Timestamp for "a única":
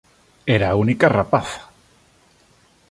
0.71-1.07